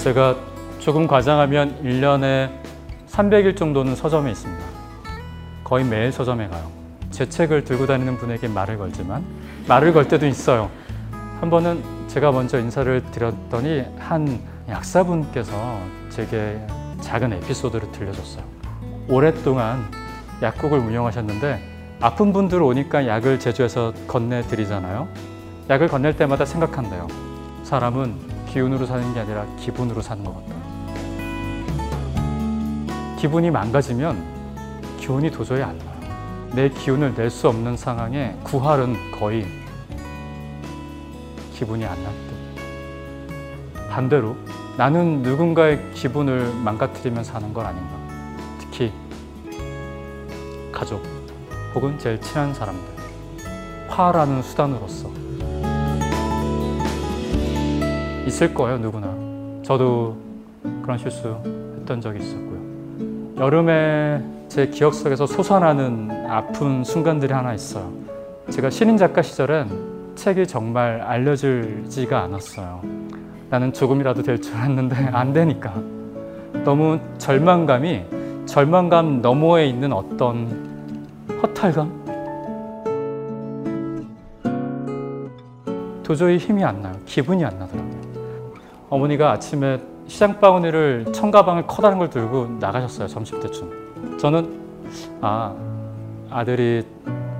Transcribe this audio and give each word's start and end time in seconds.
제가 0.00 0.34
조금 0.78 1.06
과장하면 1.06 1.82
1년에 1.84 2.50
300일 3.10 3.54
정도는 3.54 3.94
서점에 3.94 4.30
있습니다. 4.30 4.64
거의 5.62 5.84
매일 5.84 6.10
서점에 6.10 6.48
가요. 6.48 6.70
제 7.10 7.28
책을 7.28 7.64
들고 7.64 7.86
다니는 7.86 8.16
분에게 8.16 8.48
말을 8.48 8.78
걸지만 8.78 9.22
말을 9.68 9.92
걸 9.92 10.08
때도 10.08 10.26
있어요. 10.26 10.70
한 11.40 11.50
번은 11.50 11.82
제가 12.08 12.32
먼저 12.32 12.58
인사를 12.58 13.02
드렸더니 13.10 13.84
한 13.98 14.40
약사분께서 14.70 15.78
제게 16.08 16.58
작은 17.02 17.34
에피소드를 17.34 17.92
들려줬어요. 17.92 18.42
오랫동안 19.06 19.84
약국을 20.40 20.78
운영하셨는데 20.78 21.60
아픈 22.00 22.32
분들 22.32 22.62
오니까 22.62 23.06
약을 23.06 23.38
제조해서 23.38 23.92
건네드리잖아요. 24.08 25.08
약을 25.68 25.88
건넬 25.88 26.16
때마다 26.16 26.46
생각한대요. 26.46 27.06
사람은 27.64 28.29
기운으로 28.50 28.84
사는 28.84 29.14
게 29.14 29.20
아니라 29.20 29.46
기분으로 29.56 30.02
사는 30.02 30.24
것 30.24 30.34
같다. 30.34 30.54
기분이 33.18 33.50
망가지면 33.50 34.40
기운이 34.98 35.30
도저히 35.30 35.62
안 35.62 35.78
나요. 35.78 35.90
내 36.52 36.68
기운을 36.68 37.14
낼 37.14 37.30
수 37.30 37.48
없는 37.48 37.76
상황에 37.76 38.36
구할은 38.42 38.96
거의 39.12 39.46
기분이 41.54 41.84
안날 41.84 42.04
듯. 42.04 43.88
반대로 43.88 44.34
나는 44.76 45.22
누군가의 45.22 45.92
기분을 45.94 46.52
망가뜨리면 46.54 47.22
사는 47.22 47.52
건 47.54 47.66
아닌가. 47.66 47.90
특히 48.58 48.92
가족 50.72 51.02
혹은 51.74 51.98
제일 51.98 52.20
친한 52.20 52.52
사람들. 52.52 52.82
화라는 53.88 54.42
수단으로서. 54.42 55.19
있을 58.26 58.54
거예요, 58.54 58.78
누구나. 58.78 59.14
저도 59.62 60.16
그런 60.82 60.98
실수 60.98 61.36
했던 61.78 62.00
적이 62.00 62.20
있었고요. 62.20 62.60
여름에 63.38 64.22
제 64.48 64.66
기억 64.68 64.94
속에서 64.94 65.26
솟아나는 65.26 66.26
아픈 66.28 66.84
순간들이 66.84 67.32
하나 67.32 67.54
있어요. 67.54 67.90
제가 68.50 68.68
신인 68.70 68.96
작가 68.96 69.22
시절엔 69.22 70.14
책이 70.16 70.46
정말 70.46 71.00
알려질지가 71.00 72.20
않았어요. 72.24 72.82
나는 73.48 73.72
조금이라도 73.72 74.22
될 74.22 74.40
줄 74.40 74.54
알았는데 74.56 74.96
안 75.12 75.32
되니까. 75.32 75.74
너무 76.64 76.98
절망감이 77.18 78.04
절망감 78.46 79.22
너머에 79.22 79.66
있는 79.66 79.92
어떤 79.92 80.48
허탈감? 81.42 82.00
도저히 86.02 86.38
힘이 86.38 86.64
안 86.64 86.82
나요. 86.82 86.92
기분이 87.06 87.44
안 87.44 87.56
나더라고요. 87.58 87.99
어머니가 88.90 89.30
아침에 89.32 89.80
시장 90.06 90.40
바구니를 90.40 91.06
청가방을 91.12 91.66
커다란 91.66 91.98
걸 91.98 92.10
들고 92.10 92.56
나가셨어요. 92.60 93.06
점심 93.08 93.40
때쯤. 93.40 94.18
저는 94.18 94.60
아 95.20 95.54
아들이 96.30 96.84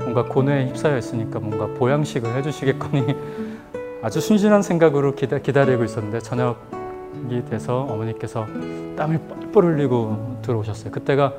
뭔가 0.00 0.24
고뇌에 0.24 0.68
휩싸여 0.68 0.96
있으니까 0.98 1.38
뭔가 1.38 1.66
보양식을 1.78 2.34
해주시겠거니 2.36 3.14
아주 4.02 4.20
순진한 4.20 4.62
생각으로 4.62 5.14
기다, 5.14 5.38
기다리고 5.38 5.84
있었는데 5.84 6.18
저녁이 6.20 7.44
돼서 7.48 7.82
어머니께서 7.82 8.46
땀을 8.96 9.18
뻘뻘 9.52 9.64
흘리고 9.64 10.38
들어오셨어요. 10.42 10.90
그때가 10.92 11.32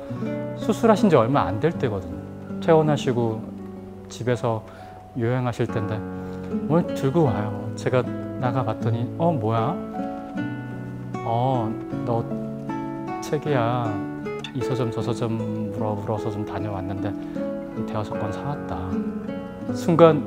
수술하신 0.56 1.10
지 1.10 1.16
얼마 1.16 1.42
안 1.42 1.60
될 1.60 1.72
때거든요. 1.72 2.14
퇴원하시고 2.60 3.42
집에서 4.08 4.62
요양하실 5.18 5.66
텐데 5.68 5.96
뭘 6.66 6.86
들고 6.94 7.24
와요. 7.24 7.70
제가 7.76 8.02
나가 8.40 8.64
봤더니 8.64 9.14
어 9.18 9.32
뭐야? 9.32 9.76
어 11.24 11.86
너 12.06 12.24
책이야. 13.20 13.92
이 14.54 14.60
서점 14.62 14.90
저 14.92 15.02
서점 15.02 15.72
물어 15.72 15.94
물어서 15.94 16.30
좀 16.30 16.46
다녀왔는데 16.46 17.12
대여섯 17.86 18.18
권 18.18 18.32
사왔다. 18.32 18.78
순간 19.74 20.22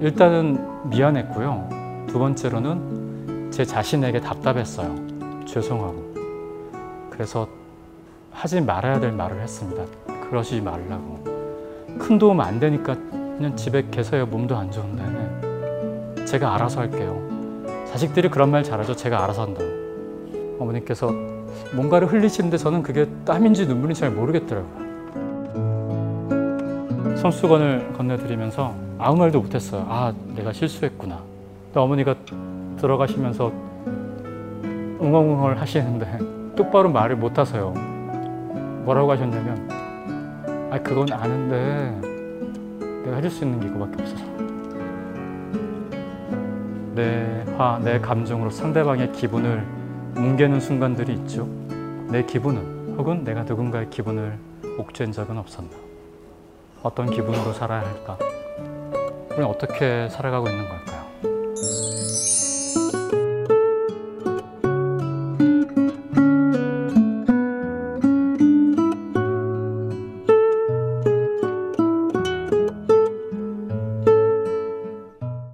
일단은 0.00 0.88
미안했고요. 0.88 2.06
두 2.08 2.18
번째로는 2.18 3.50
제 3.52 3.64
자신에게 3.64 4.20
답답했어요. 4.20 4.94
죄송하고. 5.44 6.14
그래서 7.10 7.46
하지 8.32 8.60
말아야 8.60 8.98
될 8.98 9.12
말을 9.12 9.40
했습니다. 9.42 9.84
그러지 10.28 10.60
말라고. 10.62 11.22
큰 11.98 12.18
도움 12.18 12.40
안 12.40 12.58
되니까 12.58 12.94
그냥 13.36 13.54
집에 13.54 13.86
계세요. 13.90 14.26
몸도 14.26 14.56
안 14.56 14.70
좋은데. 14.70 15.02
제가 16.34 16.52
알아서 16.56 16.80
할게요. 16.80 17.22
자식들이 17.92 18.28
그런 18.28 18.50
말 18.50 18.64
잘하죠. 18.64 18.96
제가 18.96 19.22
알아서 19.22 19.42
한다고. 19.42 19.68
어머니께서 20.58 21.12
뭔가를 21.72 22.12
흘리시는데 22.12 22.56
저는 22.56 22.82
그게 22.82 23.06
땀인지 23.24 23.68
눈물인지 23.68 24.00
잘 24.00 24.10
모르겠더라고요. 24.10 24.84
손수건을 27.18 27.92
건네드리면서 27.92 28.74
아무 28.98 29.18
말도 29.18 29.42
못했어요. 29.42 29.86
아, 29.88 30.12
내가 30.34 30.52
실수했구나. 30.52 31.20
또 31.72 31.82
어머니가 31.82 32.16
들어가시면서 32.80 33.52
웅얼웅얼 34.98 35.56
하시는데 35.56 36.18
똑바로 36.56 36.90
말을 36.90 37.14
못 37.14 37.38
하세요. 37.38 37.72
뭐라고 38.84 39.12
하셨냐면, 39.12 39.68
아, 40.72 40.80
그건 40.82 41.12
아는데 41.12 41.96
내가 43.04 43.18
해줄 43.18 43.30
수 43.30 43.44
있는 43.44 43.60
게 43.60 43.68
이거밖에 43.68 44.02
없어서. 44.02 44.43
내 46.94 47.44
화, 47.56 47.80
내 47.82 47.98
감정으로 47.98 48.50
상대방의 48.50 49.12
기분을 49.12 49.66
뭉개는 50.14 50.60
순간들이 50.60 51.12
있죠. 51.14 51.48
내 52.08 52.24
기분은 52.24 52.94
혹은 52.96 53.24
내가 53.24 53.42
누군가의 53.42 53.90
기분을 53.90 54.38
옥죄한 54.78 55.12
적은 55.12 55.36
없었나. 55.36 55.70
어떤 56.82 57.10
기분으로 57.10 57.52
살아야 57.52 57.80
할까? 57.80 58.16
우리는 59.30 59.46
어떻게 59.46 60.08
살아가고 60.08 60.48
있는 60.48 60.68
걸까? 60.68 60.93